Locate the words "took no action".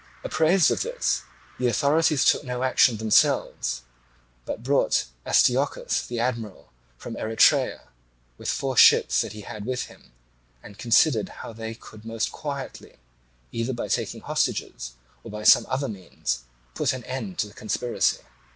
2.25-2.97